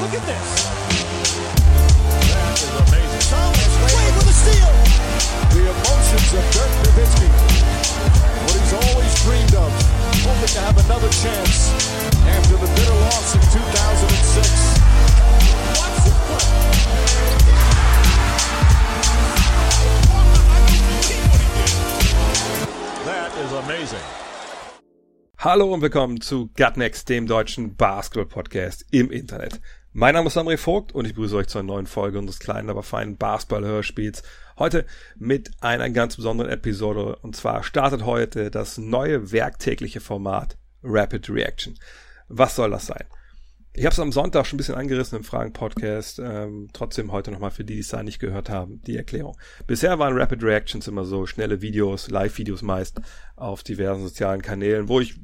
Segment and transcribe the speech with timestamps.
[0.00, 0.48] Look at this.
[2.30, 3.18] That is amazing.
[3.34, 4.70] Thomas Wade with a steal.
[5.50, 7.26] The emotions of Dirk Nowitzki.
[8.46, 9.74] What he's always dreamed of.
[10.22, 11.74] Hoping to have another chance
[12.30, 14.78] after the bitter loss in 2006.
[15.82, 16.14] Watch this.
[23.04, 24.06] That is amazing.
[25.40, 29.60] Hallo und willkommen zu Gutnext, dem deutschen Basketball-Podcast im Internet.
[29.98, 32.84] Mein Name ist André Vogt und ich begrüße euch zur neuen Folge unseres kleinen, aber
[32.84, 34.22] feinen Basketball-Hörspiels.
[34.56, 41.28] Heute mit einer ganz besonderen Episode und zwar startet heute das neue werktägliche Format Rapid
[41.30, 41.74] Reaction.
[42.28, 43.06] Was soll das sein?
[43.72, 46.20] Ich habe es am Sonntag schon ein bisschen angerissen im Fragen-Podcast.
[46.20, 49.36] Ähm, trotzdem heute nochmal für die, die es da nicht gehört haben, die Erklärung.
[49.66, 53.00] Bisher waren Rapid Reactions immer so schnelle Videos, Live-Videos meist
[53.34, 55.18] auf diversen sozialen Kanälen, wo ich,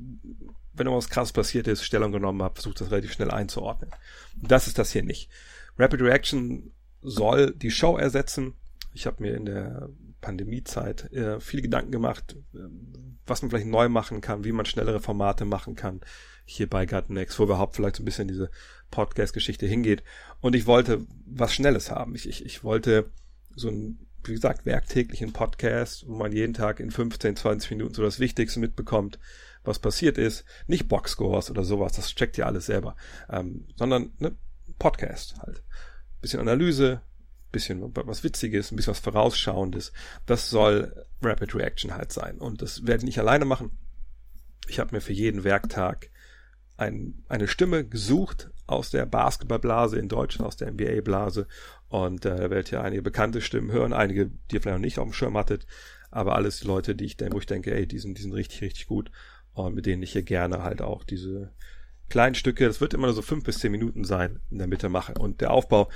[0.74, 3.90] wenn irgendwas krass passiert ist, Stellung genommen habe, versucht das relativ schnell einzuordnen.
[4.36, 5.30] Das ist das hier nicht.
[5.78, 6.72] Rapid Reaction
[7.02, 8.54] soll die Show ersetzen.
[8.92, 9.88] Ich habe mir in der
[10.20, 12.58] Pandemiezeit äh, viele Gedanken gemacht, äh,
[13.26, 16.00] was man vielleicht neu machen kann, wie man schnellere Formate machen kann
[16.44, 18.50] hier bei Next, wo überhaupt vielleicht so ein bisschen diese
[18.90, 20.02] Podcast-Geschichte hingeht.
[20.40, 22.14] Und ich wollte was Schnelles haben.
[22.14, 23.10] Ich, ich, ich wollte
[23.56, 28.02] so ein, wie gesagt, werktäglichen Podcast, wo man jeden Tag in 15, 20 Minuten so
[28.02, 29.18] das Wichtigste mitbekommt,
[29.64, 30.44] was passiert ist.
[30.66, 32.96] Nicht Boxscores oder sowas, das checkt ihr alles selber,
[33.30, 34.36] ähm, sondern ne,
[34.78, 35.62] Podcast halt.
[36.20, 37.02] Bisschen Analyse,
[37.50, 39.92] bisschen was Witziges, ein bisschen was Vorausschauendes.
[40.26, 42.38] Das soll Rapid Reaction halt sein.
[42.38, 43.70] Und das werde ich nicht alleine machen.
[44.68, 46.10] Ich habe mir für jeden Werktag
[46.76, 51.46] ein, eine Stimme gesucht aus der Basketballblase in Deutschland, aus der NBA-Blase.
[51.88, 54.98] Und äh, da werdet ihr einige bekannte Stimmen hören, einige, die ihr vielleicht noch nicht
[54.98, 55.66] auf dem Schirm hattet,
[56.10, 58.62] aber alles Leute, die ich denke, wo ich denke, ey, die sind, die sind richtig,
[58.62, 59.10] richtig gut.
[59.54, 61.52] Und mit denen ich hier gerne halt auch diese
[62.08, 64.88] kleinen Stücke, das wird immer nur so fünf bis zehn Minuten sein, in der Mitte
[64.88, 65.14] mache.
[65.14, 65.88] Und der Aufbau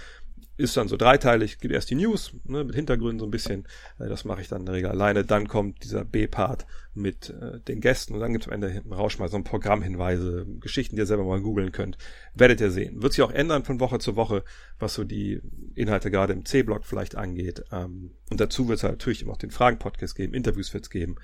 [0.56, 3.66] ist dann so dreiteilig, gibt erst die News, ne, mit Hintergründen so ein bisschen,
[4.00, 7.60] äh, das mache ich dann in der Regel alleine, dann kommt dieser B-Part mit äh,
[7.60, 10.96] den Gästen und dann gibt es am Ende hinten raus mal so ein Programmhinweise, Geschichten,
[10.96, 11.96] die ihr selber mal googeln könnt,
[12.34, 13.00] werdet ihr sehen.
[13.00, 14.42] Wird sich auch ändern von Woche zu Woche,
[14.80, 15.40] was so die
[15.76, 17.62] Inhalte gerade im C-Block vielleicht angeht.
[17.70, 20.90] Ähm, und dazu wird es halt natürlich immer auch den Fragen-Podcast geben, Interviews wird es
[20.90, 21.16] geben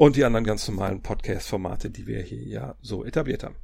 [0.00, 3.56] und die anderen ganz normalen Podcast-Formate, die wir hier ja so etabliert haben.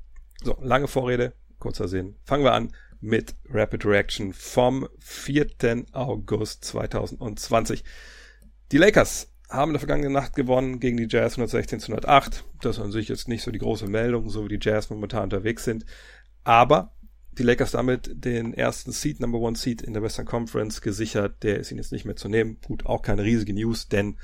[0.45, 2.17] So, lange Vorrede, kurzer Sinn.
[2.25, 5.87] Fangen wir an mit Rapid Reaction vom 4.
[5.93, 7.85] August 2020.
[8.71, 12.45] Die Lakers haben in der vergangenen Nacht gewonnen gegen die Jazz 116 zu 108.
[12.61, 15.23] Das ist an sich jetzt nicht so die große Meldung, so wie die Jazz momentan
[15.23, 15.87] unterwegs sind.
[16.45, 16.93] Aber
[17.33, 21.43] die Lakers damit den ersten Seed, Number One Seed in der Western Conference gesichert.
[21.43, 22.59] Der ist ihnen jetzt nicht mehr zu nehmen.
[22.67, 24.19] Gut, auch keine riesige News, denn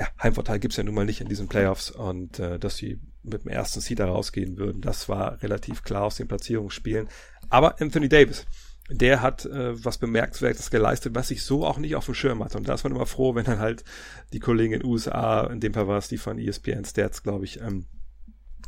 [0.00, 3.44] ja, Heimvorteil gibt's ja nun mal nicht in diesen Playoffs und äh, dass sie mit
[3.44, 7.08] dem ersten Seed da rausgehen würden, das war relativ klar aus den Platzierungsspielen.
[7.50, 8.46] Aber Anthony Davis,
[8.88, 12.56] der hat äh, was Bemerkenswertes geleistet, was ich so auch nicht auf dem Schirm hatte.
[12.56, 13.84] Und da ist man immer froh, wenn dann halt
[14.32, 17.44] die Kollegen in den USA, in dem Fall war es die von ESPN Stats, glaube
[17.44, 17.84] ich, ähm,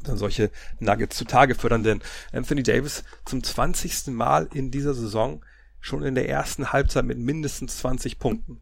[0.05, 0.51] dann solche
[0.81, 1.83] Nuggets zutage fördern.
[1.83, 4.09] Denn Anthony Davis zum 20.
[4.09, 5.43] Mal in dieser Saison
[5.81, 8.61] schon in der ersten Halbzeit mit mindestens 20 Punkten.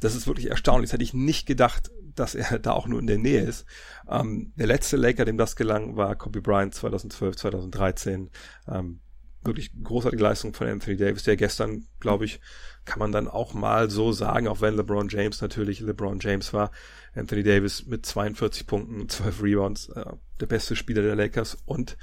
[0.00, 0.90] Das ist wirklich erstaunlich.
[0.90, 3.66] Das hätte ich nicht gedacht, dass er da auch nur in der Nähe ist.
[4.08, 8.30] Ähm, der letzte Laker, dem das gelang, war Kobe Bryant 2012, 2013.
[8.68, 9.00] Ähm,
[9.44, 12.40] wirklich großartige Leistung von Anthony Davis, der gestern, glaube ich,
[12.84, 16.70] kann man dann auch mal so sagen, auch wenn LeBron James natürlich LeBron James war.
[17.14, 20.04] Anthony Davis mit 42 Punkten, 12 Rebounds, äh,
[20.40, 21.96] der beste Spieler der Lakers und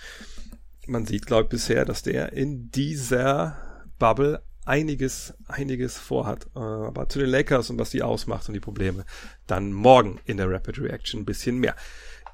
[0.87, 3.57] man sieht, glaube ich, bisher, dass der in dieser
[3.99, 6.47] Bubble einiges, einiges vorhat.
[6.55, 9.03] Äh, aber zu den Lakers und was die ausmacht und die Probleme,
[9.47, 11.75] dann morgen in der Rapid Reaction ein bisschen mehr.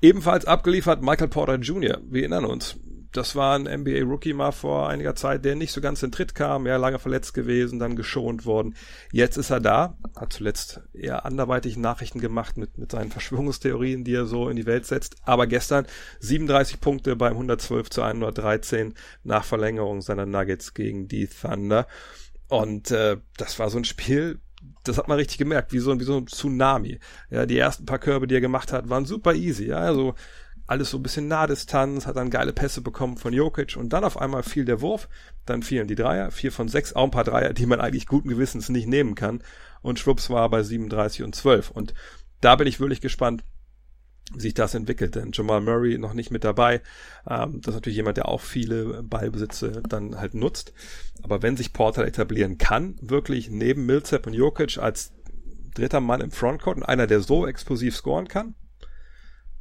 [0.01, 1.99] Ebenfalls abgeliefert Michael Porter Jr.
[2.03, 2.77] Wir erinnern uns.
[3.13, 6.67] Das war ein NBA-Rookie mal vor einiger Zeit, der nicht so ganz in Tritt kam,
[6.67, 8.75] ja, lange verletzt gewesen, dann geschont worden.
[9.13, 14.15] Jetzt ist er da, hat zuletzt eher anderweitig Nachrichten gemacht mit, mit seinen Verschwörungstheorien, die
[14.15, 15.15] er so in die Welt setzt.
[15.23, 15.87] Aber gestern
[16.19, 21.87] 37 Punkte beim 112 zu 113 nach Verlängerung seiner Nuggets gegen die Thunder.
[22.47, 24.39] Und äh, das war so ein Spiel,
[24.83, 26.99] das hat man richtig gemerkt, wie so, ein, wie so ein Tsunami.
[27.29, 29.67] Ja, die ersten paar Körbe, die er gemacht hat, waren super easy.
[29.67, 30.15] Ja, also
[30.67, 34.19] alles so ein bisschen Nahdistanz, hat dann geile Pässe bekommen von Jokic und dann auf
[34.19, 35.07] einmal fiel der Wurf,
[35.45, 38.29] dann fielen die Dreier, vier von sechs, auch ein paar Dreier, die man eigentlich guten
[38.29, 39.43] Gewissens nicht nehmen kann
[39.81, 41.93] und schwupps war bei 37 und 12 und
[42.41, 43.43] da bin ich wirklich gespannt,
[44.35, 46.81] sich das entwickelt, denn Jamal Murray noch nicht mit dabei,
[47.29, 50.73] ähm, das ist natürlich jemand, der auch viele Ballbesitze dann halt nutzt,
[51.21, 55.13] aber wenn sich Porter etablieren kann, wirklich neben Millsap und Jokic als
[55.75, 58.55] dritter Mann im Frontcourt und einer, der so explosiv scoren kann,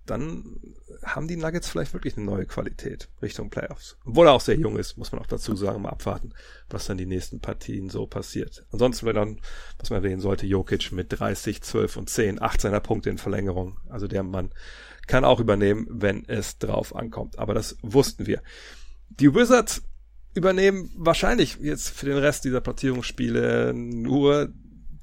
[0.07, 0.61] dann
[1.05, 3.97] haben die Nuggets vielleicht wirklich eine neue Qualität Richtung Playoffs.
[4.05, 6.33] Obwohl er auch sehr jung ist, muss man auch dazu sagen, mal abwarten,
[6.71, 8.65] was dann die nächsten Partien so passiert.
[8.73, 9.41] Ansonsten wäre dann,
[9.79, 13.79] was man erwähnen sollte, Jokic mit 30, 12 und 10, 18er Punkte in Verlängerung.
[13.89, 14.51] Also der Mann
[15.07, 17.39] kann auch übernehmen, wenn es drauf ankommt.
[17.39, 18.43] Aber das wussten wir.
[19.09, 19.83] Die Wizards
[20.35, 24.53] übernehmen wahrscheinlich jetzt für den Rest dieser Platzierungsspiele nur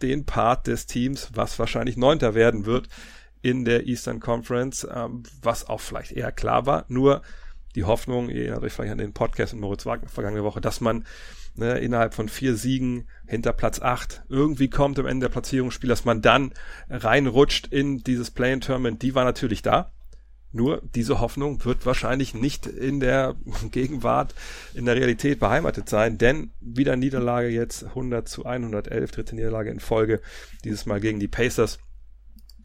[0.02, 2.90] den Part des Teams, was wahrscheinlich Neunter werden wird
[3.42, 6.86] in der Eastern Conference, ähm, was auch vielleicht eher klar war.
[6.88, 7.22] Nur
[7.76, 10.82] die Hoffnung, ihr erinnert euch vielleicht an den Podcast mit Moritz Wagner vergangene Woche, dass
[10.82, 11.06] man
[11.56, 16.06] ne, innerhalb von vier Siegen hinter Platz acht irgendwie kommt am Ende der Platzierungsspiel, dass
[16.06, 16.54] man dann
[16.90, 19.92] reinrutscht in dieses Play-in-Tournament, die war natürlich da.
[20.54, 23.36] Nur diese Hoffnung wird wahrscheinlich nicht in der
[23.72, 24.36] Gegenwart,
[24.74, 29.80] in der Realität beheimatet sein, denn wieder Niederlage jetzt 100 zu 111, dritte Niederlage in
[29.80, 30.22] Folge,
[30.66, 31.80] dieses Mal gegen die Pacers.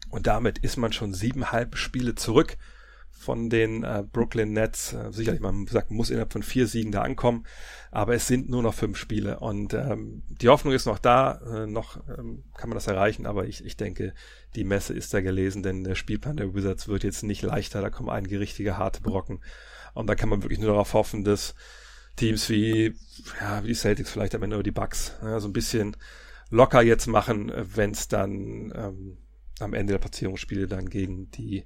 [0.09, 2.57] Und damit ist man schon siebeneinhalb Spiele zurück
[3.17, 4.93] von den äh, Brooklyn Nets.
[4.93, 7.45] Äh, sicherlich, man sagt, muss innerhalb von vier Siegen da ankommen,
[7.91, 9.39] aber es sind nur noch fünf Spiele.
[9.39, 13.45] Und ähm, die Hoffnung ist noch da, äh, noch ähm, kann man das erreichen, aber
[13.47, 14.13] ich, ich denke,
[14.55, 17.89] die Messe ist da gelesen, denn der Spielplan der Wizards wird jetzt nicht leichter, da
[17.89, 19.41] kommen einige richtige harte Brocken.
[19.93, 21.55] Und da kann man wirklich nur darauf hoffen, dass
[22.15, 22.95] Teams wie,
[23.41, 25.97] ja, wie die Celtics vielleicht am Ende oder die Bucks ja, so ein bisschen
[26.49, 29.17] locker jetzt machen, wenn es dann ähm,
[29.59, 31.65] am Ende der Platzierungsspiele dann gegen die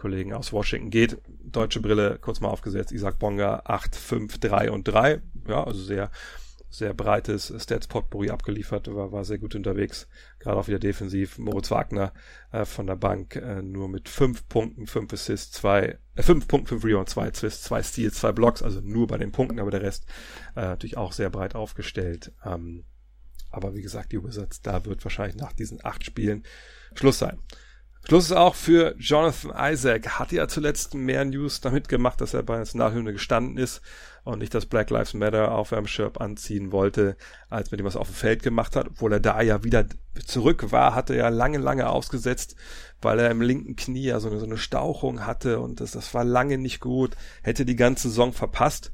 [0.00, 1.18] Kollegen aus Washington geht.
[1.44, 2.92] Deutsche Brille kurz mal aufgesetzt.
[2.92, 5.20] Isaac Bonga 8, 5, 3 und 3.
[5.46, 6.10] Ja, also sehr,
[6.70, 10.08] sehr breites Stats Potpourri abgeliefert, war, war sehr gut unterwegs.
[10.38, 11.38] Gerade auch wieder defensiv.
[11.38, 12.14] Moritz Wagner
[12.50, 16.68] äh, von der Bank äh, nur mit 5 Punkten, 5 Assists, 2, äh, 5 Punkten,
[16.68, 19.82] 5 Rebounds, 2 Assists, 2 Steals, 2 Blocks, also nur bei den Punkten, aber der
[19.82, 20.06] Rest
[20.56, 22.32] äh, natürlich auch sehr breit aufgestellt.
[22.44, 22.84] Ähm,
[23.50, 26.44] aber wie gesagt, die Wizards, da wird wahrscheinlich nach diesen acht Spielen
[26.94, 27.38] Schluss sein.
[28.06, 30.18] Schluss ist auch für Jonathan Isaac.
[30.18, 33.82] Hat ja zuletzt mehr News damit gemacht, dass er bei der Nationalhymne gestanden ist
[34.24, 37.16] und nicht das Black Lives Matter Aufwärmschirp anziehen wollte,
[37.50, 38.88] als mit dem was auf dem Feld gemacht hat.
[38.88, 39.86] Obwohl er da ja wieder
[40.26, 42.56] zurück war, hatte er ja lange, lange ausgesetzt,
[43.00, 46.12] weil er im linken Knie ja so eine, so eine Stauchung hatte und das, das
[46.14, 47.16] war lange nicht gut.
[47.42, 48.90] Hätte die ganze Saison verpasst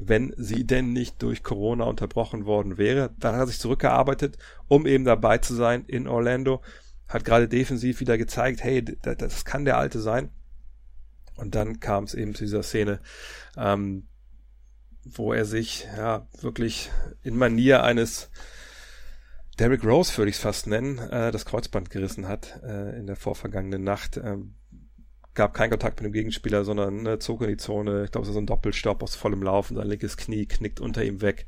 [0.00, 3.10] wenn sie denn nicht durch Corona unterbrochen worden wäre.
[3.18, 4.38] Dann hat er sich zurückgearbeitet,
[4.68, 6.62] um eben dabei zu sein in Orlando
[7.08, 10.30] hat gerade defensiv wieder gezeigt, hey, das kann der Alte sein.
[11.36, 13.00] Und dann kam es eben zu dieser Szene,
[13.56, 14.08] ähm,
[15.04, 16.90] wo er sich ja wirklich
[17.22, 18.30] in Manier eines
[19.58, 23.16] Derrick Rose würde ich es fast nennen, äh, das Kreuzband gerissen hat äh, in der
[23.16, 24.16] vorvergangenen Nacht.
[24.16, 24.54] Ähm,
[25.34, 28.04] gab keinen Kontakt mit dem Gegenspieler, sondern äh, zog in die Zone.
[28.04, 29.76] Ich glaube, es ist so ein Doppelstopp aus vollem Laufen.
[29.76, 31.46] Sein linkes Knie knickt unter ihm weg,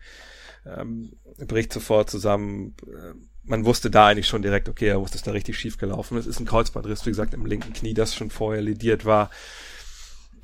[0.66, 2.74] ähm, bricht sofort zusammen.
[2.86, 3.14] Äh,
[3.50, 6.16] man wusste da eigentlich schon direkt, okay, er wusste, es da richtig schief gelaufen.
[6.16, 9.28] Es ist ein Kreuzbandriss, wie gesagt, im linken Knie, das schon vorher lidiert war.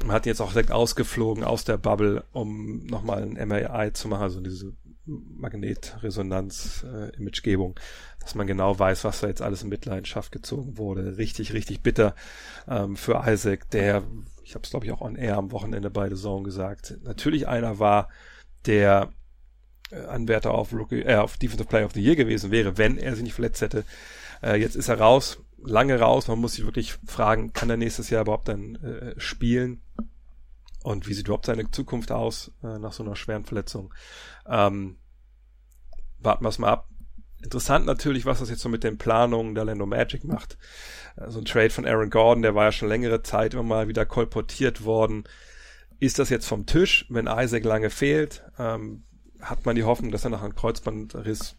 [0.02, 4.08] Man hat ihn jetzt auch direkt ausgeflogen aus der Bubble, um nochmal ein MRI zu
[4.08, 4.72] machen, also diese
[5.06, 7.80] Magnetresonanz-Imagegebung, äh,
[8.20, 11.16] dass man genau weiß, was da jetzt alles in Mitleidenschaft gezogen wurde.
[11.16, 12.16] Richtig, richtig bitter
[12.66, 14.02] ähm, für Isaac, der,
[14.42, 17.46] ich habe es glaube ich auch on air am Wochenende bei The Zone gesagt, natürlich
[17.46, 18.08] einer war,
[18.66, 19.12] der
[19.92, 23.24] Anwärter auf, Rookie, äh, auf Defensive Player of the Year gewesen wäre, wenn er sich
[23.24, 23.84] nicht verletzt hätte.
[24.42, 26.28] Äh, jetzt ist er raus, lange raus.
[26.28, 29.82] Man muss sich wirklich fragen, kann er nächstes Jahr überhaupt dann äh, spielen?
[30.82, 33.92] Und wie sieht überhaupt seine Zukunft aus äh, nach so einer schweren Verletzung?
[34.48, 34.98] Ähm,
[36.18, 36.88] warten wir es mal ab.
[37.42, 40.58] Interessant natürlich, was das jetzt so mit den Planungen der Lando Magic macht.
[41.16, 43.88] Äh, so ein Trade von Aaron Gordon, der war ja schon längere Zeit immer mal
[43.88, 45.24] wieder kolportiert worden.
[45.98, 48.44] Ist das jetzt vom Tisch, wenn Isaac lange fehlt?
[48.58, 49.04] Ähm,
[49.40, 51.56] hat man die Hoffnung, dass er nach einem Kreuzbandriss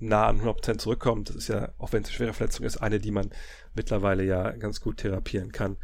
[0.00, 1.28] nah an 100% zurückkommt.
[1.28, 3.30] Das ist ja, auch wenn es eine schwere Verletzung ist, eine, die man
[3.74, 5.76] mittlerweile ja ganz gut therapieren kann.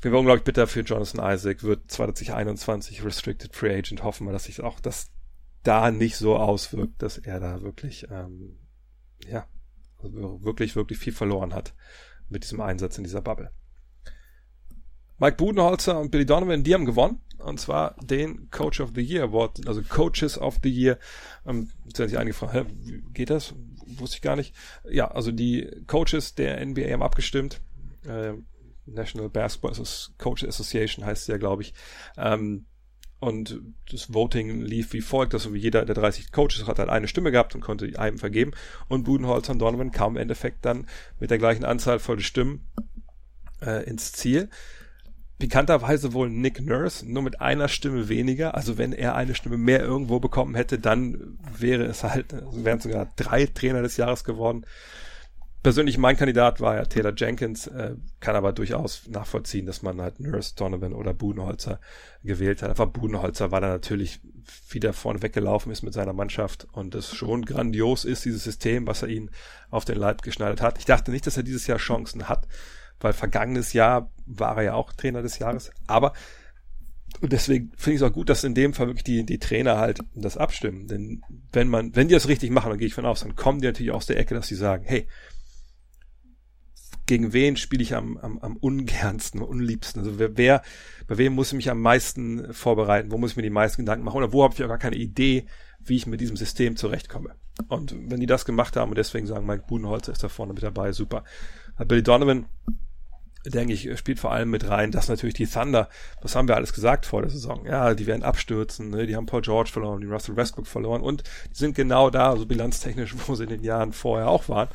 [0.00, 4.02] Wir waren unglaublich bitter für Jonathan Isaac, wird 2021 Restricted Free Agent.
[4.02, 5.10] Hoffen wir, dass sich auch das
[5.62, 8.58] da nicht so auswirkt, dass er da wirklich, ähm,
[9.28, 9.46] ja,
[10.02, 11.74] also wirklich, wirklich viel verloren hat
[12.28, 13.52] mit diesem Einsatz in dieser Bubble.
[15.18, 17.20] Mike Budenholzer und Billy Donovan, die haben gewonnen.
[17.38, 20.98] Und zwar den Coach of the Year Award, also Coaches of the Year.
[21.46, 23.54] Ähm, jetzt werden sich einige fragen, hä, wie geht das?
[23.98, 24.54] Wusste ich gar nicht.
[24.88, 27.60] Ja, also die Coaches der NBA haben abgestimmt.
[28.06, 28.34] Äh,
[28.86, 29.72] National Basketball
[30.18, 31.74] Coach Association heißt es ja, glaube ich.
[32.16, 32.66] Ähm,
[33.18, 37.06] und das Voting lief wie folgt, dass also jeder der 30 Coaches hat halt eine
[37.06, 38.50] Stimme gehabt und konnte einem vergeben.
[38.88, 40.88] Und Budenholzer und Donovan kamen im Endeffekt dann
[41.20, 42.66] mit der gleichen Anzahl voller Stimmen
[43.60, 44.48] äh, ins Ziel
[45.42, 48.54] pikanterweise wohl Nick Nurse, nur mit einer Stimme weniger.
[48.54, 52.78] Also wenn er eine Stimme mehr irgendwo bekommen hätte, dann wäre es halt, also wären
[52.78, 54.64] sogar drei Trainer des Jahres geworden.
[55.64, 60.20] persönlich mein Kandidat war ja Taylor Jenkins, äh, kann aber durchaus nachvollziehen, dass man halt
[60.20, 61.80] Nurse, Donovan oder Budenholzer
[62.22, 62.70] gewählt hat.
[62.70, 64.20] Einfach Budenholzer, weil er natürlich
[64.70, 69.02] wieder vorne weggelaufen ist mit seiner Mannschaft und es schon grandios ist, dieses System, was
[69.02, 69.32] er ihnen
[69.70, 70.78] auf den Leib geschneidert hat.
[70.78, 72.46] Ich dachte nicht, dass er dieses Jahr Chancen hat,
[73.02, 76.12] weil vergangenes Jahr war er ja auch Trainer des Jahres, aber
[77.20, 79.78] und deswegen finde ich es auch gut, dass in dem Fall wirklich die, die Trainer
[79.78, 80.86] halt das abstimmen.
[80.86, 83.60] Denn wenn man, wenn die das richtig machen, dann gehe ich von aus, dann kommen
[83.60, 85.06] die natürlich aus der Ecke, dass sie sagen, hey,
[87.06, 90.00] gegen wen spiele ich am, am, am ungernsten, am unliebsten?
[90.00, 90.62] Also wer, wer,
[91.06, 93.10] bei wem muss ich mich am meisten vorbereiten?
[93.10, 94.16] Wo muss ich mir die meisten Gedanken machen?
[94.16, 95.46] Oder wo habe ich auch gar keine Idee,
[95.80, 97.34] wie ich mit diesem System zurechtkomme?
[97.68, 100.62] Und wenn die das gemacht haben und deswegen sagen, Mike Budenholzer ist da vorne mit
[100.62, 101.24] dabei, super.
[101.86, 102.46] Billy Donovan,
[103.44, 105.88] denke ich, spielt vor allem mit rein, dass natürlich die Thunder,
[106.20, 109.06] das haben wir alles gesagt vor der Saison, ja, die werden abstürzen, ne?
[109.06, 112.32] die haben Paul George verloren, die Russell Westbrook verloren und die sind genau da, so
[112.32, 114.68] also bilanztechnisch, wo sie in den Jahren vorher auch waren.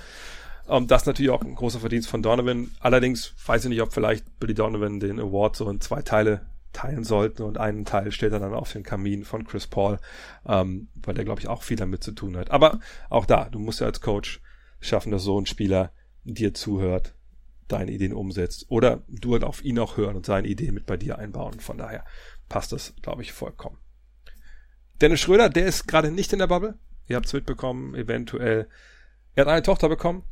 [0.68, 2.72] Um, ähm, das ist natürlich auch ein großer Verdienst von Donovan.
[2.82, 6.42] Allerdings weiß ich nicht, ob vielleicht Billy Donovan den Award so in zwei Teile
[6.74, 9.98] teilen sollten und einen Teil stellt er dann auf den Kamin von Chris Paul,
[10.46, 12.52] ähm, weil der glaube ich auch viel damit zu tun hat.
[12.52, 14.42] Aber auch da, du musst ja als Coach
[14.80, 15.92] schaffen, dass so ein Spieler
[16.24, 17.16] dir zuhört,
[17.68, 20.98] deine Ideen umsetzt oder du halt auf ihn auch hören und seine Ideen mit bei
[20.98, 21.60] dir einbauen.
[21.60, 22.06] Von daher
[22.50, 23.78] passt das, glaube ich, vollkommen.
[25.02, 26.78] Dennis Schröder, der ist gerade nicht in der Bubble.
[27.08, 28.68] Ihr habt es mitbekommen, eventuell.
[29.36, 30.24] Er hat eine Tochter bekommen,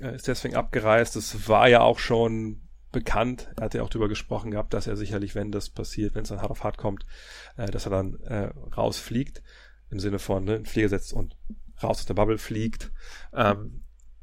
[0.00, 1.16] er ist deswegen abgereist.
[1.16, 3.50] Das war ja auch schon bekannt.
[3.56, 6.28] Er hat ja auch darüber gesprochen gehabt, dass er sicherlich, wenn das passiert, wenn es
[6.28, 7.04] dann hart auf hart kommt,
[7.56, 9.42] äh, dass er dann äh, rausfliegt.
[9.90, 11.36] Im Sinne von ne, in Flieger setzt und
[11.82, 12.92] raus aus der Bubble fliegt.
[13.34, 13.81] Ähm,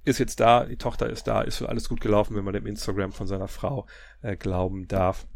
[0.09, 3.11] ist jetzt da, die Tochter ist da, ist alles gut gelaufen, wenn man dem Instagram
[3.11, 3.85] von seiner Frau
[4.21, 5.27] äh, glauben darf.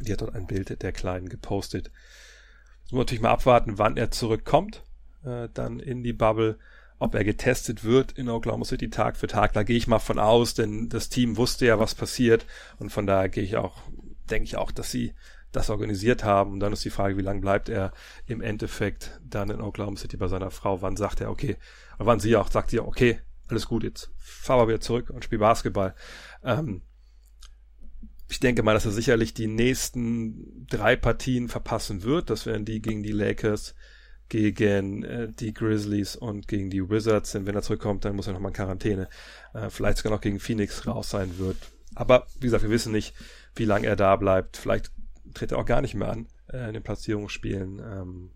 [0.00, 1.86] Die hat dort ein Bild der Kleinen gepostet.
[1.86, 4.84] Jetzt muss man natürlich mal abwarten, wann er zurückkommt,
[5.24, 6.58] äh, dann in die Bubble,
[6.98, 9.52] ob er getestet wird in Oklahoma City Tag für Tag.
[9.52, 12.46] Da gehe ich mal von aus, denn das Team wusste ja, was passiert
[12.78, 13.82] und von daher gehe ich auch,
[14.30, 15.14] denke ich auch, dass sie
[15.52, 16.52] das organisiert haben.
[16.52, 17.92] Und dann ist die Frage, wie lange bleibt er
[18.26, 20.82] im Endeffekt dann in Oklahoma City bei seiner Frau?
[20.82, 21.56] Wann sagt er, okay,
[21.98, 25.24] und wann sie auch sagt, ja, okay, alles gut, jetzt fahr mal wieder zurück und
[25.24, 25.94] spiel Basketball.
[26.42, 26.82] Ähm,
[28.28, 32.28] ich denke mal, dass er sicherlich die nächsten drei Partien verpassen wird.
[32.28, 33.74] Das wären die gegen die Lakers,
[34.28, 37.32] gegen äh, die Grizzlies und gegen die Wizards.
[37.32, 39.08] Denn wenn er zurückkommt, dann muss er nochmal in Quarantäne.
[39.54, 41.56] Äh, vielleicht sogar noch gegen Phoenix raus sein wird.
[41.94, 43.14] Aber wie gesagt, wir wissen nicht,
[43.54, 44.58] wie lange er da bleibt.
[44.58, 44.92] Vielleicht
[45.32, 47.78] tritt er auch gar nicht mehr an äh, in den Platzierungsspielen.
[47.78, 48.30] Ähm,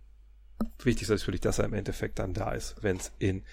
[0.82, 3.44] wichtig ist natürlich, dass er im Endeffekt dann da ist, wenn es in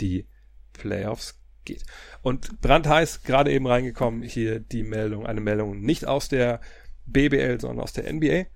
[0.00, 0.26] die
[0.74, 1.84] Playoffs geht.
[2.22, 6.60] Und brandheiß gerade eben reingekommen hier die Meldung, eine Meldung nicht aus der
[7.06, 8.46] BBL, sondern aus der NBA.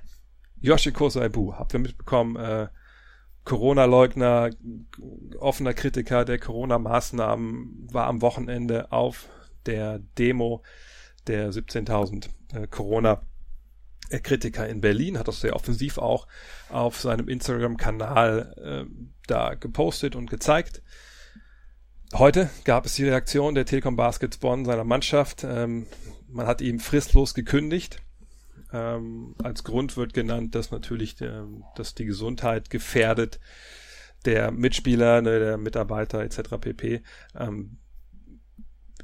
[0.60, 2.68] Yoshiko Saibu, habt ihr mitbekommen, äh,
[3.44, 4.50] Corona-Leugner,
[5.38, 9.28] offener Kritiker der Corona-Maßnahmen, war am Wochenende auf
[9.64, 10.62] der Demo
[11.26, 16.26] der 17.000 äh, Corona-Kritiker in Berlin, hat das sehr offensiv auch
[16.68, 18.84] auf seinem Instagram-Kanal äh,
[19.26, 20.82] da gepostet und gezeigt.
[22.14, 25.44] Heute gab es die Reaktion der Telekom Baskets Bonn seiner Mannschaft.
[25.44, 25.86] Ähm,
[26.26, 28.00] man hat ihm fristlos gekündigt.
[28.72, 31.46] Ähm, als Grund wird genannt, dass natürlich der,
[31.76, 33.40] dass die Gesundheit gefährdet
[34.24, 36.56] der Mitspieler, ne, der Mitarbeiter etc.
[36.58, 37.02] pp.
[37.38, 37.78] Ähm,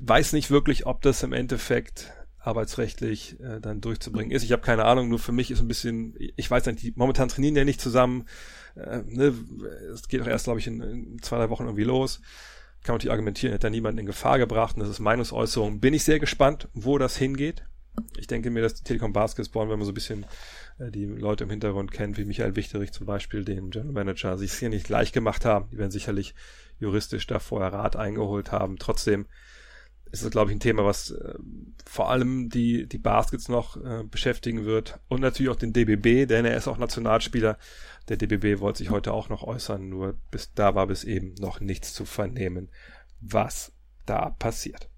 [0.00, 4.44] weiß nicht wirklich, ob das im Endeffekt arbeitsrechtlich äh, dann durchzubringen ist.
[4.44, 7.28] Ich habe keine Ahnung, nur für mich ist ein bisschen, ich weiß nicht, die momentan
[7.28, 8.24] trainieren ja nicht zusammen.
[8.76, 9.34] Äh, ne,
[9.92, 12.22] es geht auch erst, glaube ich, in, in zwei, drei Wochen irgendwie los
[12.84, 15.80] kann man natürlich argumentieren, hätte er niemanden in Gefahr gebracht und das ist Meinungsäußerung.
[15.80, 17.64] Bin ich sehr gespannt, wo das hingeht.
[18.18, 20.26] Ich denke mir, dass die Telekom Basketball, wenn man so ein bisschen
[20.78, 24.52] äh, die Leute im Hintergrund kennt, wie Michael Wichterich zum Beispiel, den General Manager, sich
[24.52, 25.68] hier nicht gleich gemacht haben.
[25.70, 26.34] Die werden sicherlich
[26.78, 28.76] juristisch da vorher Rat eingeholt haben.
[28.78, 29.26] Trotzdem
[30.10, 31.34] ist es, glaube ich, ein Thema, was äh,
[31.86, 36.44] vor allem die, die Baskets noch äh, beschäftigen wird und natürlich auch den DBB, denn
[36.44, 37.58] er ist auch Nationalspieler.
[38.08, 41.60] Der DBB wollte sich heute auch noch äußern, nur bis da war bis eben noch
[41.60, 42.70] nichts zu vernehmen,
[43.20, 43.72] was
[44.04, 44.90] da passiert.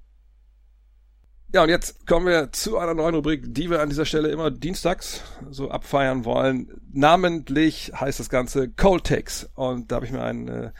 [1.53, 4.51] Ja, und jetzt kommen wir zu einer neuen Rubrik, die wir an dieser Stelle immer
[4.51, 6.81] dienstags so abfeiern wollen.
[6.93, 9.49] Namentlich heißt das Ganze Cold Takes.
[9.55, 10.71] Und da habe ich mir einen äh,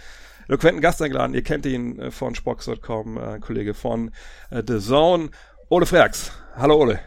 [0.49, 1.35] eloquenten Gast eingeladen.
[1.35, 4.11] Ihr kennt ihn äh, von Spox.com, äh, ein Kollege von
[4.51, 5.31] äh, The Zone,
[5.69, 6.33] Ole Freaks.
[6.57, 6.99] Hallo Ole.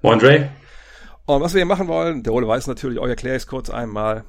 [0.00, 0.50] Moin Dre.
[1.26, 3.68] Und was wir hier machen wollen, der Ole weiß natürlich, euch erkläre ich es kurz
[3.68, 4.24] einmal.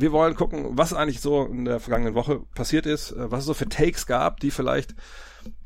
[0.00, 3.46] Wir wollen gucken, was eigentlich so in der vergangenen Woche passiert ist, äh, was es
[3.46, 4.94] so für Takes gab, die vielleicht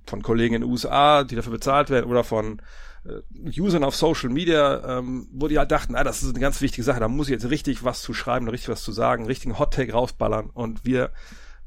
[0.06, 2.62] von Kollegen in den USA, die dafür bezahlt werden, oder von
[3.04, 6.62] äh, Usern auf Social Media, ähm, wo die halt dachten, ah, das ist eine ganz
[6.62, 9.58] wichtige Sache, da muss ich jetzt richtig was zu schreiben, richtig was zu sagen, richtigen
[9.58, 11.10] Hot Take rausballern und wir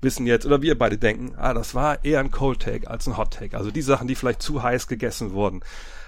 [0.02, 3.16] wissen jetzt, oder wir beide denken, ah, das war eher ein Cold Take als ein
[3.16, 3.56] Hot Take.
[3.56, 5.62] Also die Sachen, die vielleicht zu heiß gegessen wurden,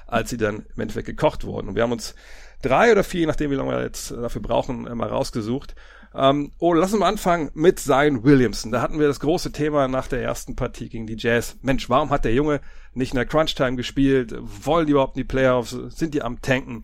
[0.08, 1.68] als sie dann im Endeffekt gekocht wurden.
[1.70, 2.16] Und wir haben uns
[2.62, 5.76] drei oder vier, nachdem wie lange wir jetzt dafür brauchen, mal rausgesucht.
[6.18, 8.72] Ähm, oh, lass uns mal anfangen mit Zion Williamson.
[8.72, 11.58] Da hatten wir das große Thema nach der ersten Partie gegen die Jazz.
[11.62, 12.60] Mensch, warum hat der Junge
[12.94, 14.34] nicht in der Crunch Time gespielt?
[14.40, 15.78] Wollen die überhaupt in die Playoffs?
[15.90, 16.84] Sind die am Tanken?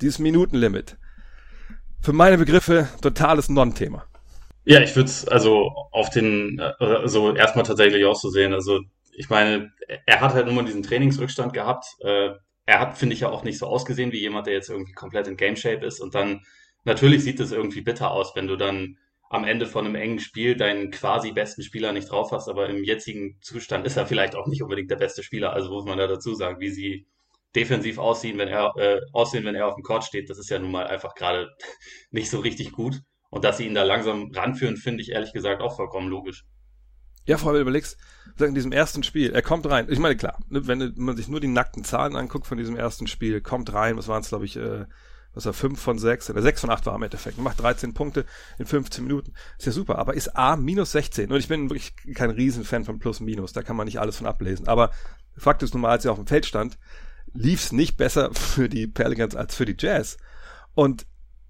[0.00, 0.96] Dieses Minutenlimit.
[2.00, 4.04] Für meine Begriffe totales Non-Thema.
[4.64, 8.52] Ja, ich würde es also auf den, also erstmal tatsächlich auch so sehen.
[8.52, 8.80] Also
[9.12, 9.72] ich meine,
[10.06, 11.86] er hat halt nur mal diesen Trainingsrückstand gehabt.
[12.00, 12.30] Äh,
[12.66, 15.26] er hat, finde ich, ja auch nicht so ausgesehen wie jemand, der jetzt irgendwie komplett
[15.26, 16.00] in Game Shape ist.
[16.00, 16.42] Und dann,
[16.88, 18.98] natürlich sieht es irgendwie bitter aus, wenn du dann
[19.30, 22.82] am Ende von einem engen Spiel deinen quasi besten Spieler nicht drauf hast, aber im
[22.82, 25.52] jetzigen Zustand ist er vielleicht auch nicht unbedingt der beste Spieler.
[25.52, 27.06] Also muss man da dazu sagen, wie sie
[27.54, 30.58] defensiv aussehen, wenn er äh, aussehen, wenn er auf dem Court steht, das ist ja
[30.58, 31.50] nun mal einfach gerade
[32.10, 33.00] nicht so richtig gut.
[33.30, 36.46] Und dass sie ihn da langsam ranführen, finde ich ehrlich gesagt auch vollkommen logisch.
[37.26, 37.98] Ja, vor allem überlegst,
[38.38, 39.86] in diesem ersten Spiel, er kommt rein.
[39.90, 43.06] Ich meine, klar, ne, wenn man sich nur die nackten Zahlen anguckt von diesem ersten
[43.06, 44.86] Spiel, kommt rein, was waren es, glaube ich, äh,
[45.34, 48.24] was war 5 von 6, oder 6 von 8 war im Endeffekt, macht 13 Punkte
[48.58, 49.32] in 15 Minuten.
[49.58, 51.30] Ist ja super, aber ist A minus 16.
[51.30, 54.26] Und ich bin wirklich kein Riesenfan von Plus Minus, da kann man nicht alles von
[54.26, 54.66] ablesen.
[54.66, 54.90] Aber
[55.36, 56.78] Fakt ist nun mal, als er auf dem Feld stand,
[57.32, 60.16] lief es nicht besser für die Pelicans als für die Jazz.
[60.74, 61.06] Und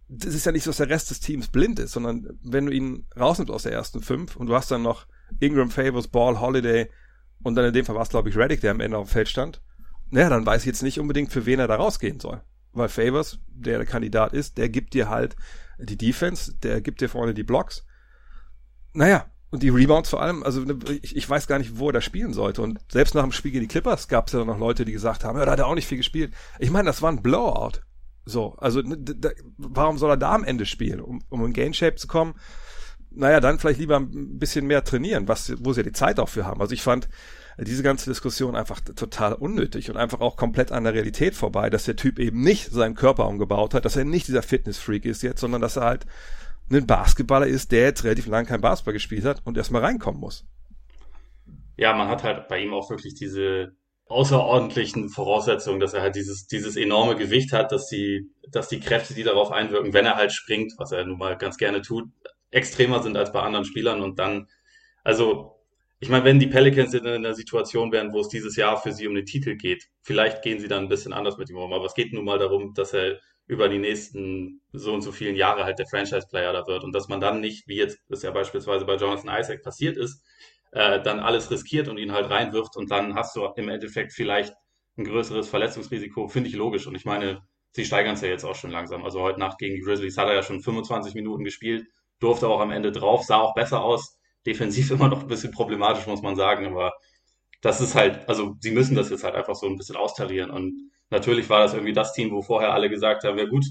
[0.08, 2.72] das ist ja nicht so, dass der Rest des Teams blind ist, sondern wenn du
[2.72, 5.06] ihn rausnimmst aus der ersten fünf und du hast dann noch
[5.38, 6.90] Ingram, Favors, Ball, Holiday
[7.42, 9.12] und dann in dem Fall war es, glaube ich, Reddick, der am Ende auf dem
[9.12, 9.62] Feld stand.
[10.10, 12.42] Naja, dann weiß ich jetzt nicht unbedingt, für wen er da rausgehen soll.
[12.78, 15.36] Weil Favors, der Kandidat ist, der gibt dir halt
[15.78, 17.84] die Defense, der gibt dir vorne die Blocks.
[18.92, 21.94] Naja, und die Rebounds vor allem, also ne, ich, ich weiß gar nicht, wo er
[21.94, 22.62] da spielen sollte.
[22.62, 25.24] Und selbst nach dem Spiel gegen die Clippers gab es ja noch Leute, die gesagt
[25.24, 26.34] haben, ja, da hat er auch nicht viel gespielt.
[26.58, 27.80] Ich meine, das war ein Blowout.
[28.26, 31.00] So, also ne, da, warum soll er da am Ende spielen?
[31.00, 32.34] Um, um in Game Shape zu kommen,
[33.10, 36.28] naja, dann vielleicht lieber ein bisschen mehr trainieren, was, wo sie ja die Zeit auch
[36.28, 36.60] für haben.
[36.60, 37.08] Also ich fand
[37.64, 41.84] diese ganze Diskussion einfach total unnötig und einfach auch komplett an der Realität vorbei, dass
[41.84, 45.40] der Typ eben nicht seinen Körper umgebaut hat, dass er nicht dieser Fitness-Freak ist jetzt,
[45.40, 46.06] sondern dass er halt
[46.70, 50.46] ein Basketballer ist, der jetzt relativ lang kein Basketball gespielt hat und erstmal reinkommen muss.
[51.76, 53.72] Ja, man hat halt bei ihm auch wirklich diese
[54.06, 59.14] außerordentlichen Voraussetzungen, dass er halt dieses, dieses enorme Gewicht hat, dass die, dass die Kräfte,
[59.14, 62.08] die darauf einwirken, wenn er halt springt, was er nun mal ganz gerne tut,
[62.50, 64.48] extremer sind als bei anderen Spielern und dann,
[65.04, 65.57] also,
[66.00, 69.08] ich meine, wenn die Pelicans in einer Situation wären, wo es dieses Jahr für sie
[69.08, 71.86] um den Titel geht, vielleicht gehen sie dann ein bisschen anders mit ihm um, aber
[71.86, 75.64] es geht nun mal darum, dass er über die nächsten so und so vielen Jahre
[75.64, 78.84] halt der Franchise-Player da wird und dass man dann nicht, wie jetzt das ja beispielsweise
[78.84, 80.22] bei Jonathan Isaac passiert ist,
[80.72, 84.54] äh, dann alles riskiert und ihn halt reinwirft und dann hast du im Endeffekt vielleicht
[84.98, 86.86] ein größeres Verletzungsrisiko, finde ich logisch.
[86.86, 87.40] Und ich meine,
[87.72, 89.04] sie steigern es ja jetzt auch schon langsam.
[89.04, 91.86] Also heute Nacht gegen die Grizzlies hat er ja schon 25 Minuten gespielt,
[92.18, 94.17] durfte auch am Ende drauf, sah auch besser aus.
[94.48, 96.92] Defensiv immer noch ein bisschen problematisch, muss man sagen, aber
[97.60, 100.50] das ist halt, also sie müssen das jetzt halt einfach so ein bisschen austarieren.
[100.50, 103.64] Und natürlich war das irgendwie das Team, wo vorher alle gesagt haben, ja gut,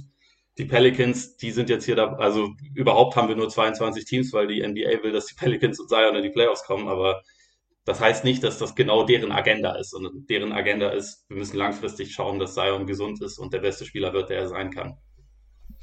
[0.58, 4.48] die Pelicans, die sind jetzt hier da, also überhaupt haben wir nur 22 Teams, weil
[4.48, 7.22] die NBA will, dass die Pelicans und Zion in die Playoffs kommen, aber
[7.86, 11.58] das heißt nicht, dass das genau deren Agenda ist, sondern deren Agenda ist, wir müssen
[11.58, 14.98] langfristig schauen, dass Zion gesund ist und der beste Spieler wird, der er sein kann.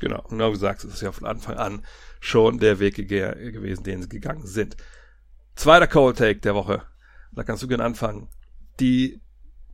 [0.00, 1.84] Genau, und genau wie du sagst, es ist ja von Anfang an
[2.20, 4.76] schon der Weg gewesen, den sie gegangen sind.
[5.54, 6.82] Zweiter Cold Take der Woche.
[7.32, 8.28] Da kannst du gerne anfangen.
[8.80, 9.20] Die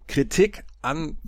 [0.06, 1.18] Kritik an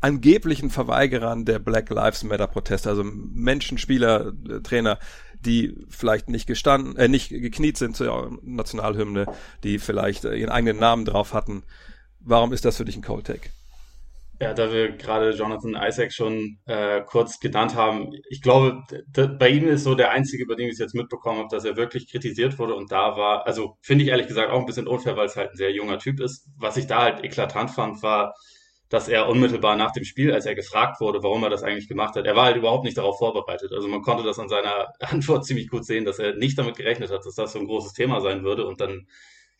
[0.00, 4.98] angeblichen Verweigerern der Black Lives Matter Proteste, also Menschen, Spieler, äh, Trainer,
[5.40, 9.26] die vielleicht nicht gestanden, äh, nicht gekniet sind zur Nationalhymne,
[9.62, 11.62] die vielleicht äh, ihren eigenen Namen drauf hatten.
[12.20, 13.48] Warum ist das für dich ein Cold Take?
[14.40, 18.82] Ja, da wir gerade Jonathan Isaac schon äh, kurz genannt haben, ich glaube,
[19.38, 21.76] bei ihm ist so der einzige, bei dem ich es jetzt mitbekommen habe, dass er
[21.76, 25.16] wirklich kritisiert wurde und da war, also finde ich ehrlich gesagt auch ein bisschen unfair,
[25.16, 26.48] weil es halt ein sehr junger Typ ist.
[26.56, 28.34] Was ich da halt eklatant fand, war,
[28.88, 32.16] dass er unmittelbar nach dem Spiel, als er gefragt wurde, warum er das eigentlich gemacht
[32.16, 33.72] hat, er war halt überhaupt nicht darauf vorbereitet.
[33.72, 37.10] Also man konnte das an seiner Antwort ziemlich gut sehen, dass er nicht damit gerechnet
[37.10, 38.66] hat, dass das so ein großes Thema sein würde.
[38.66, 39.06] Und dann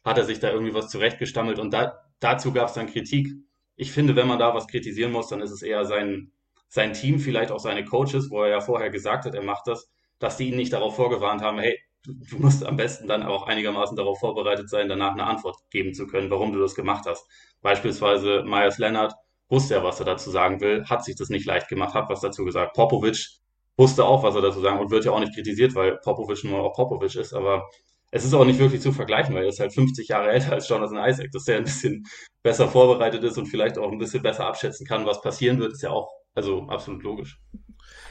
[0.05, 1.59] hat er sich da irgendwie was zurechtgestammelt.
[1.59, 3.29] Und da, dazu gab es dann Kritik.
[3.77, 6.33] Ich finde, wenn man da was kritisieren muss, dann ist es eher sein,
[6.69, 9.91] sein Team, vielleicht auch seine Coaches, wo er ja vorher gesagt hat, er macht das,
[10.19, 13.97] dass die ihn nicht darauf vorgewarnt haben, hey, du musst am besten dann auch einigermaßen
[13.97, 17.27] darauf vorbereitet sein, danach eine Antwort geben zu können, warum du das gemacht hast.
[17.63, 19.15] Beispielsweise Myers Leonard
[19.49, 22.21] wusste ja, was er dazu sagen will, hat sich das nicht leicht gemacht, hat was
[22.21, 22.75] dazu gesagt.
[22.75, 23.39] Popovic
[23.77, 26.61] wusste auch, was er dazu sagen und wird ja auch nicht kritisiert, weil Popovic nur
[26.63, 27.69] auch Popovic ist, aber
[28.15, 30.69] es ist auch nicht wirklich zu vergleichen, weil er ist halt 50 Jahre älter als
[30.69, 32.05] Jonathan Isaac, dass er ein bisschen
[32.45, 35.83] besser vorbereitet ist und vielleicht auch ein bisschen besser abschätzen kann, was passieren wird, ist
[35.83, 37.41] ja auch also absolut logisch.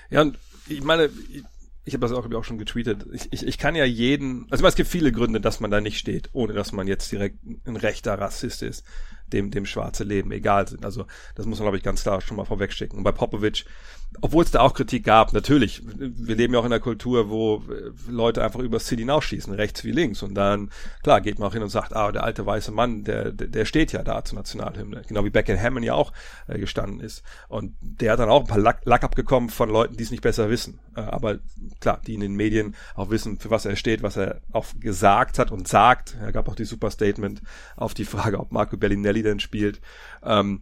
[0.10, 0.38] Ja, und
[0.68, 1.10] ich meine,
[1.86, 3.06] ich habe das auch, auch schon getweetet.
[3.14, 6.00] Ich, ich, ich kann ja jeden, also es gibt viele Gründe, dass man da nicht
[6.00, 8.84] steht, ohne dass man jetzt direkt ein rechter Rassist ist,
[9.28, 10.84] dem, dem schwarze Leben egal sind.
[10.84, 12.98] Also das muss man, glaube ich, ganz klar schon mal vorwegschicken.
[12.98, 13.64] Und bei Popovic,
[14.22, 17.64] obwohl es da auch Kritik gab, natürlich, wir leben ja auch in einer Kultur, wo
[18.08, 20.24] Leute einfach über City hinausschießen, rechts wie links.
[20.24, 20.70] Und dann,
[21.04, 23.92] klar, geht man auch hin und sagt, ah, der alte weiße Mann, der, der steht
[23.92, 25.04] ja da zur Nationalhymne.
[25.08, 26.14] Genau wie Beckham Hammond ja auch
[26.48, 27.24] äh, gestanden ist.
[27.48, 30.24] Und der hat dann auch ein paar Lack, Lack abgekommen von Leuten, die es nicht
[30.24, 30.80] besser wissen.
[30.96, 31.40] Äh, aber
[31.80, 35.40] klar, die in den Medien auch wissen, für was er steht, was er auch gesagt
[35.40, 36.16] hat und sagt.
[36.22, 37.42] Er gab auch die super Statement
[37.76, 39.82] auf die Frage, ob Marco Bellinelli denn spielt.
[40.24, 40.62] Ähm,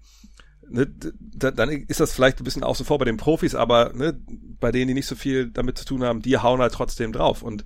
[0.71, 4.19] ne, dann ist das vielleicht ein bisschen außen vor bei den Profis, aber ne,
[4.59, 7.43] bei denen, die nicht so viel damit zu tun haben, die hauen halt trotzdem drauf.
[7.43, 7.65] Und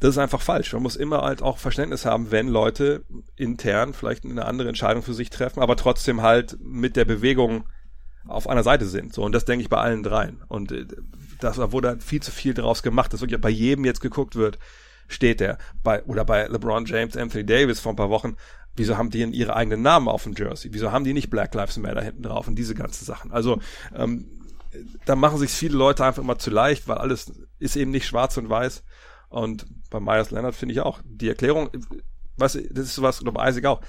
[0.00, 0.72] das ist einfach falsch.
[0.72, 3.04] Man muss immer halt auch Verständnis haben, wenn Leute
[3.36, 7.64] intern vielleicht eine andere Entscheidung für sich treffen, aber trotzdem halt mit der Bewegung
[8.26, 9.12] auf einer Seite sind.
[9.12, 10.42] So, und das denke ich bei allen dreien.
[10.48, 10.86] Und äh,
[11.40, 14.58] das, da wurde viel zu viel draus gemacht, dass wirklich bei jedem jetzt geguckt wird,
[15.08, 15.58] steht der.
[15.82, 18.36] Bei, oder bei LeBron James, Anthony Davis vor ein paar Wochen,
[18.76, 20.72] wieso haben die denn ihre eigenen Namen auf dem Jersey?
[20.72, 23.32] Wieso haben die nicht Black Lives Matter hinten drauf und diese ganzen Sachen?
[23.32, 23.60] Also,
[23.94, 24.28] ähm,
[25.04, 28.36] da machen sich viele Leute einfach immer zu leicht, weil alles ist eben nicht schwarz
[28.36, 28.84] und weiß.
[29.28, 31.00] Und bei Myers Leonard finde ich auch.
[31.04, 31.70] Die Erklärung,
[32.36, 33.80] was, das ist sowas, oder bei Isaac auch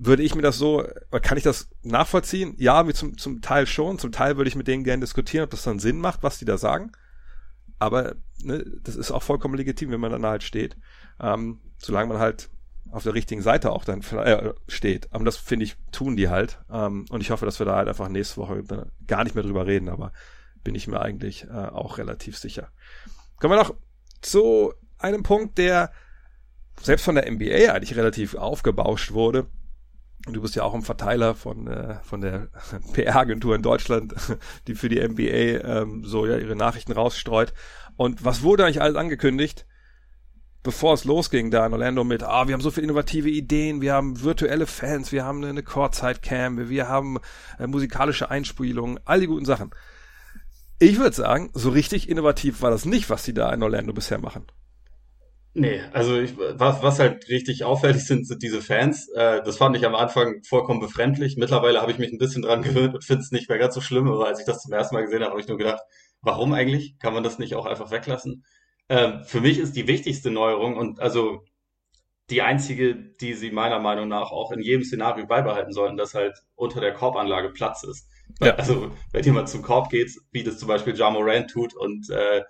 [0.00, 0.86] würde ich mir das so,
[1.22, 2.54] kann ich das nachvollziehen?
[2.56, 3.98] Ja, wie zum, zum Teil schon.
[3.98, 6.44] Zum Teil würde ich mit denen gerne diskutieren, ob das dann Sinn macht, was die
[6.44, 6.92] da sagen.
[7.78, 10.76] Aber ne, das ist auch vollkommen legitim, wenn man dann halt steht.
[11.20, 12.48] Ähm, solange man halt
[12.90, 15.12] auf der richtigen Seite auch dann äh, steht.
[15.12, 16.60] Aber das finde ich, tun die halt.
[16.70, 18.62] Ähm, und ich hoffe, dass wir da halt einfach nächste Woche
[19.06, 20.12] gar nicht mehr drüber reden, aber
[20.64, 22.70] bin ich mir eigentlich äh, auch relativ sicher.
[23.38, 23.74] Kommen wir noch
[24.20, 25.92] zu einem Punkt, der
[26.82, 29.46] selbst von der NBA eigentlich relativ aufgebauscht wurde.
[30.26, 32.48] Und du bist ja auch ein Verteiler von, äh, von der
[32.92, 34.14] PR-Agentur in Deutschland,
[34.66, 37.52] die für die NBA ähm, so ja ihre Nachrichten rausstreut.
[37.96, 39.66] Und was wurde eigentlich alles angekündigt,
[40.68, 43.94] bevor es losging da in Orlando mit, ah, wir haben so viele innovative Ideen, wir
[43.94, 47.16] haben virtuelle Fans, wir haben eine Chorzeit-Cam, wir haben
[47.58, 49.70] äh, musikalische Einspielungen, all die guten Sachen.
[50.78, 54.18] Ich würde sagen, so richtig innovativ war das nicht, was sie da in Orlando bisher
[54.18, 54.44] machen.
[55.54, 59.08] Nee, also ich, was, was halt richtig auffällig sind, sind diese Fans.
[59.14, 61.38] Äh, das fand ich am Anfang vollkommen befremdlich.
[61.38, 63.80] Mittlerweile habe ich mich ein bisschen dran gewöhnt und finde es nicht mehr ganz so
[63.80, 65.80] schlimm, aber als ich das zum ersten Mal gesehen habe, habe ich nur gedacht,
[66.20, 66.98] warum eigentlich?
[66.98, 68.44] Kann man das nicht auch einfach weglassen?
[68.88, 71.44] Äh, für mich ist die wichtigste Neuerung und also
[72.30, 76.36] die einzige, die sie meiner Meinung nach auch in jedem Szenario beibehalten sollten, dass halt
[76.56, 78.06] unter der Korbanlage Platz ist.
[78.40, 78.54] Ja.
[78.56, 82.42] Also, wenn jemand zum Korb geht, wie das zum Beispiel Ja Moran tut und äh,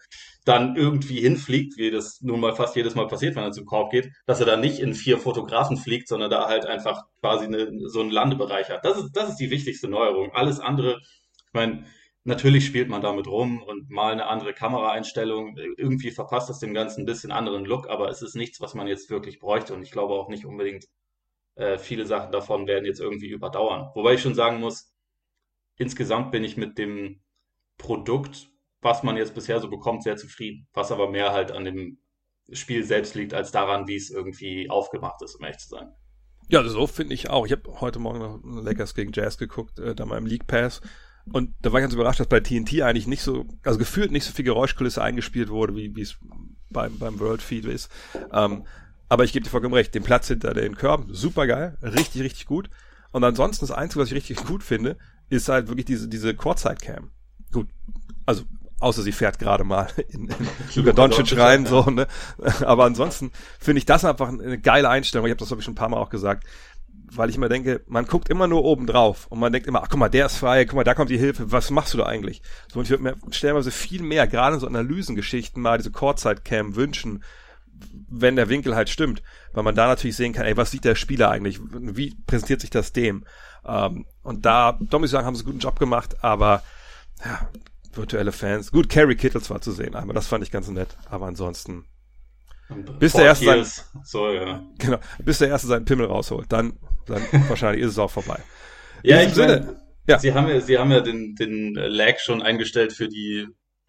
[0.45, 3.93] dann irgendwie hinfliegt, wie das nun mal fast jedes Mal passiert, wenn er zum Korb
[3.93, 7.71] geht, dass er dann nicht in vier Fotografen fliegt, sondern da halt einfach quasi eine,
[7.89, 8.85] so einen Landebereich hat.
[8.85, 10.33] Das ist, das ist die wichtigste Neuerung.
[10.33, 11.85] Alles andere, ich meine,
[12.29, 15.57] natürlich spielt man damit rum und mal eine andere Kameraeinstellung.
[15.77, 18.87] Irgendwie verpasst das dem Ganzen ein bisschen anderen Look, aber es ist nichts, was man
[18.87, 20.85] jetzt wirklich bräuchte und ich glaube auch nicht unbedingt,
[21.57, 23.91] äh, viele Sachen davon werden jetzt irgendwie überdauern.
[23.95, 24.95] Wobei ich schon sagen muss,
[25.77, 27.23] insgesamt bin ich mit dem
[27.79, 28.51] Produkt,
[28.83, 30.69] was man jetzt bisher so bekommt, sehr zufrieden.
[30.75, 31.99] Was aber mehr halt an dem
[32.53, 35.93] Spiel selbst liegt, als daran, wie es irgendwie aufgemacht ist, um ehrlich zu sein.
[36.49, 37.47] Ja, so finde ich auch.
[37.47, 40.81] Ich habe heute Morgen noch Lakers gegen Jazz geguckt, äh, da mal im League Pass.
[41.33, 44.25] Und da war ich ganz überrascht, dass bei TNT eigentlich nicht so, also gefühlt nicht
[44.25, 46.17] so viel Geräuschkulisse eingespielt wurde, wie es
[46.71, 47.91] beim, beim World Feed ist.
[48.33, 48.65] Ähm,
[49.09, 52.47] aber ich gebe dir vollkommen recht, den Platz hinter den Körben, super geil, richtig, richtig
[52.47, 52.71] gut.
[53.11, 54.97] Und ansonsten das Einzige, was ich richtig gut finde,
[55.31, 57.11] ist halt wirklich diese, diese Courtside-Cam.
[57.53, 57.69] Gut,
[58.27, 58.45] also
[58.81, 60.37] außer sie fährt gerade mal in, in
[60.75, 62.07] Luka Doncic rein, so, ne?
[62.61, 65.27] Aber ansonsten finde ich das einfach eine geile Einstellung.
[65.27, 66.47] Ich habe das, glaube ich, schon ein paar Mal auch gesagt.
[67.11, 69.89] Weil ich immer denke, man guckt immer nur oben drauf und man denkt immer, ach
[69.89, 72.07] guck mal, der ist frei, guck mal, da kommt die Hilfe, was machst du da
[72.07, 72.43] eigentlich?
[72.73, 76.77] So, und ich würde mir stellenweise viel mehr, gerade in so Analysengeschichten, mal diese Courtside-Cam
[76.77, 77.23] wünschen,
[78.09, 80.95] wenn der Winkel halt stimmt, weil man da natürlich sehen kann, ey, was sieht der
[80.95, 81.61] Spieler eigentlich?
[81.63, 83.25] Wie präsentiert sich das dem?
[83.65, 86.63] Ähm, und da, da muss ich sagen, haben sie einen guten Job gemacht, aber
[87.25, 87.49] ja,
[87.93, 88.71] virtuelle Fans.
[88.71, 91.85] Gut, Carrie Kittles war zu sehen einmal, das fand ich ganz nett, aber ansonsten
[92.99, 94.63] bis der erste sein, so, ja.
[94.79, 98.41] genau, bis der erste seinen Pimmel rausholt, dann, dann wahrscheinlich ist es auch vorbei.
[99.03, 100.19] Ja, ich Sinne, ja.
[100.19, 103.47] Sie haben ja, Sie haben ja den, den Lag schon eingestellt für die,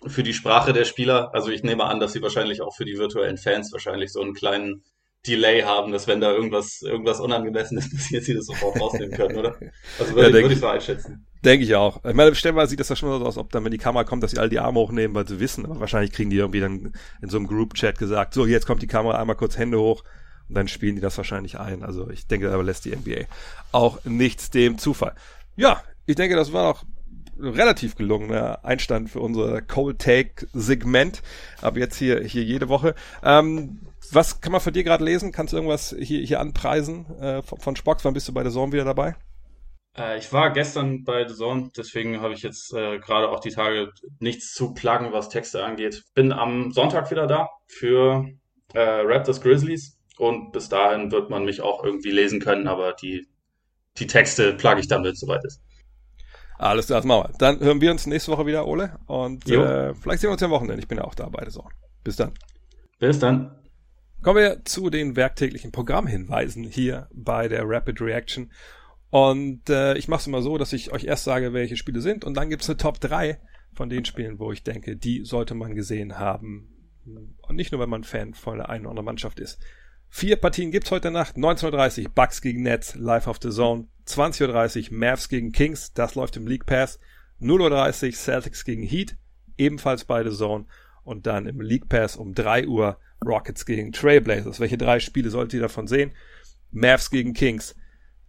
[0.08, 1.34] für die Sprache der Spieler.
[1.34, 4.34] Also ich nehme an, dass Sie wahrscheinlich auch für die virtuellen Fans wahrscheinlich so einen
[4.34, 4.84] kleinen
[5.27, 9.55] Delay haben, dass wenn da irgendwas, irgendwas Unangemessenes passiert, sie das sofort rausnehmen können, oder?
[9.99, 11.25] Also würde, ja, ich, würde ich so einschätzen.
[11.43, 12.03] Denke ich auch.
[12.05, 14.23] Ich meine, stellenweise sieht das ja schon so aus, ob dann, wenn die Kamera kommt,
[14.23, 16.93] dass sie alle die Arme hochnehmen, weil sie wissen, aber wahrscheinlich kriegen die irgendwie dann
[17.21, 20.03] in so einem Group-Chat gesagt, so, jetzt kommt die Kamera einmal kurz Hände hoch
[20.47, 21.84] und dann spielen die das wahrscheinlich ein.
[21.84, 23.25] Also ich denke, da lässt die NBA
[23.71, 25.15] auch nichts dem Zufall.
[25.55, 26.84] Ja, ich denke, das war auch
[27.41, 31.21] relativ gelungener Einstand für unser Cold Take Segment.
[31.62, 32.95] Ab jetzt hier, hier jede Woche.
[33.23, 33.80] Ähm,
[34.12, 35.32] was kann man von dir gerade lesen?
[35.32, 37.99] Kannst du irgendwas hier, hier anpreisen äh, von, von Spock?
[38.04, 39.15] Wann bist du bei der Zone wieder dabei?
[39.97, 43.52] Äh, ich war gestern bei The Zone, deswegen habe ich jetzt äh, gerade auch die
[43.52, 46.04] Tage nichts zu pluggen, was Texte angeht.
[46.13, 48.28] Bin am Sonntag wieder da für
[48.73, 53.28] äh, Raptors Grizzlies und bis dahin wird man mich auch irgendwie lesen können, aber die,
[53.97, 55.62] die Texte plugge ich damit, soweit es.
[56.60, 57.38] Alles klar, das machen wir.
[57.38, 59.00] Dann hören wir uns nächste Woche wieder, Ole.
[59.08, 60.82] Und äh, vielleicht sehen wir uns ja am Wochenende.
[60.82, 61.69] Ich bin ja auch da bei The Zone.
[62.04, 62.34] Bis dann.
[63.00, 63.56] Bis dann.
[64.22, 68.52] Kommen wir zu den werktäglichen Programmhinweisen hier bei der Rapid Reaction.
[69.10, 72.26] Und äh, ich mache es immer so, dass ich euch erst sage, welche Spiele sind
[72.26, 73.39] und dann gibt es eine Top 3
[73.74, 76.69] von den Spielen, wo ich denke, die sollte man gesehen haben.
[77.41, 79.60] Und nicht nur, wenn man Fan von der einen oder anderen Mannschaft ist.
[80.12, 81.38] Vier Partien gibt's heute Nacht.
[81.38, 83.88] 19.30 Uhr Bucks gegen Nets, live auf the Zone.
[84.08, 87.00] 20.30 Uhr Mavs gegen Kings, das läuft im League Pass.
[87.39, 89.15] 0.30 Uhr Celtics gegen Heat,
[89.58, 90.65] ebenfalls beide Zone.
[91.04, 94.60] Und dann im League Pass um 3 Uhr Rockets gegen Trailblazers.
[94.60, 96.12] Welche drei Spiele solltet ihr davon sehen?
[96.72, 97.76] Mavs gegen Kings.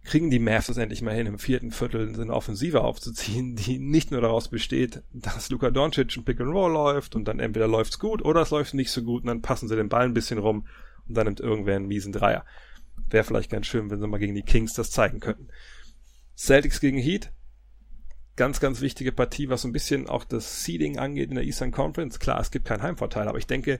[0.03, 4.11] Kriegen die Mavs es endlich mal hin, im vierten Viertel eine Offensive aufzuziehen, die nicht
[4.11, 7.99] nur daraus besteht, dass Luka Doncic ein Pick and Roll läuft und dann entweder läuft's
[7.99, 10.39] gut oder es läuft nicht so gut und dann passen sie den Ball ein bisschen
[10.39, 10.65] rum
[11.11, 12.45] und dann nimmt irgendwer einen miesen Dreier.
[13.09, 15.49] Wäre vielleicht ganz schön, wenn sie mal gegen die Kings das zeigen könnten.
[16.37, 17.31] Celtics gegen Heat.
[18.37, 21.71] Ganz, ganz wichtige Partie, was so ein bisschen auch das Seeding angeht in der Eastern
[21.71, 22.19] Conference.
[22.19, 23.79] Klar, es gibt keinen Heimvorteil, aber ich denke,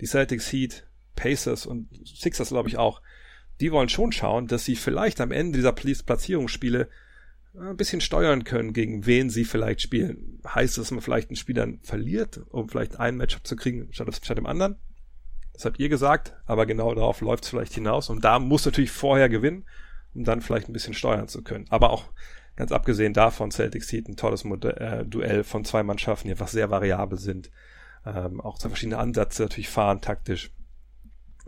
[0.00, 3.02] die Celtics, Heat, Pacers und Sixers, glaube ich, auch,
[3.60, 6.88] die wollen schon schauen, dass sie vielleicht am Ende dieser Platzierungsspiele
[7.58, 10.40] ein bisschen steuern können, gegen wen sie vielleicht spielen.
[10.46, 13.92] Heißt das, dass man vielleicht ein Spiel dann verliert, um vielleicht ein Matchup zu kriegen
[13.92, 14.76] statt, statt dem anderen?
[15.60, 18.08] Das habt ihr gesagt, aber genau darauf läuft es vielleicht hinaus.
[18.08, 19.66] Und da muss natürlich vorher gewinnen,
[20.14, 21.66] um dann vielleicht ein bisschen steuern zu können.
[21.68, 22.04] Aber auch
[22.56, 26.48] ganz abgesehen davon, Celtics Heat ein tolles Modell, äh, Duell von zwei Mannschaften, die einfach
[26.48, 27.50] sehr variabel sind.
[28.06, 30.50] Ähm, auch zwei verschiedene Ansätze natürlich fahren, taktisch.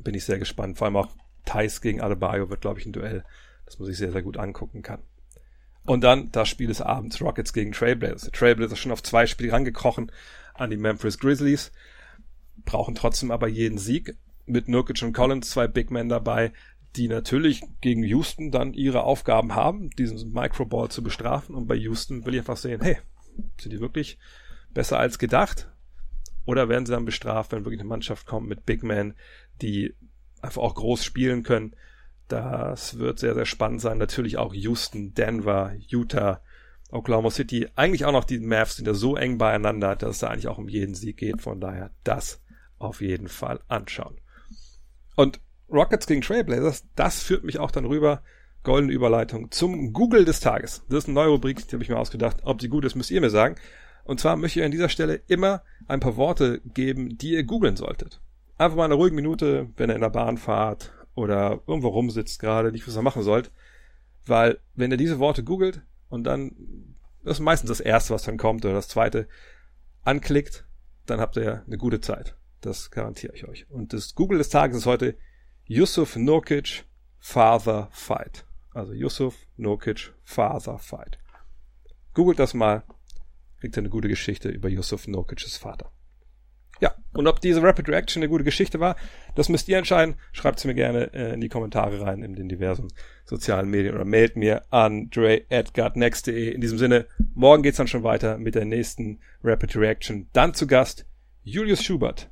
[0.02, 0.76] Bin ich sehr gespannt.
[0.76, 1.08] Vor allem auch
[1.46, 3.24] Thais gegen Adebayo wird, glaube ich, ein Duell,
[3.64, 5.00] das man sich sehr, sehr gut angucken kann.
[5.86, 8.30] Und dann das Spiel des Abends, Rockets gegen Trailblazers.
[8.32, 10.12] Trailblazers schon auf zwei Spiele rangekrochen
[10.52, 11.72] an die Memphis Grizzlies
[12.64, 14.16] brauchen trotzdem aber jeden Sieg.
[14.44, 16.52] Mit Nurkic und Collins zwei Big Men dabei,
[16.96, 21.54] die natürlich gegen Houston dann ihre Aufgaben haben, diesen Microball zu bestrafen.
[21.54, 22.98] Und bei Houston will ich einfach sehen, hey,
[23.60, 24.18] sind die wirklich
[24.74, 25.70] besser als gedacht?
[26.44, 29.14] Oder werden sie dann bestraft, wenn wirklich eine Mannschaft kommt mit Big Men,
[29.62, 29.94] die
[30.40, 31.74] einfach auch groß spielen können?
[32.28, 33.98] Das wird sehr, sehr spannend sein.
[33.98, 36.40] Natürlich auch Houston, Denver, Utah,
[36.90, 37.68] Oklahoma City.
[37.74, 40.58] Eigentlich auch noch die Mavs sind ja so eng beieinander, dass es da eigentlich auch
[40.58, 41.40] um jeden Sieg geht.
[41.40, 42.42] Von daher, das
[42.82, 44.20] auf jeden Fall anschauen.
[45.16, 45.40] Und
[45.70, 48.22] Rockets gegen Trailblazers, das führt mich auch dann rüber,
[48.62, 50.84] goldene Überleitung, zum Google des Tages.
[50.88, 52.38] Das ist eine neue Rubrik, die habe ich mir ausgedacht.
[52.44, 53.56] Ob sie gut ist, müsst ihr mir sagen.
[54.04, 57.76] Und zwar möchte ich an dieser Stelle immer ein paar Worte geben, die ihr googeln
[57.76, 58.20] solltet.
[58.58, 62.72] Einfach mal eine ruhige Minute, wenn ihr in der Bahn fahrt oder irgendwo rumsitzt gerade,
[62.72, 63.50] nicht was ihr machen sollt.
[64.26, 68.38] Weil, wenn ihr diese Worte googelt und dann, das ist meistens das erste, was dann
[68.38, 69.28] kommt oder das zweite,
[70.02, 70.64] anklickt,
[71.06, 72.36] dann habt ihr eine gute Zeit.
[72.62, 73.68] Das garantiere ich euch.
[73.70, 75.16] Und das Google des Tages ist heute
[75.66, 76.84] Yusuf Nokic
[77.18, 78.46] Father Fight.
[78.72, 81.18] Also Yusuf Nokic Father Fight.
[82.14, 82.84] Googelt das mal,
[83.58, 85.90] kriegt ihr eine gute Geschichte über Yusuf Nokic's Vater.
[86.80, 88.96] Ja, und ob diese Rapid Reaction eine gute Geschichte war,
[89.34, 90.14] das müsst ihr entscheiden.
[90.32, 92.88] Schreibt es mir gerne äh, in die Kommentare rein in den diversen
[93.24, 96.52] sozialen Medien oder mailt mir an dre.gutnext.de.
[96.52, 100.28] In diesem Sinne, morgen geht's dann schon weiter mit der nächsten Rapid Reaction.
[100.32, 101.06] Dann zu Gast
[101.44, 102.31] Julius Schubert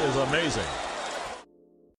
[0.00, 0.87] is amazing.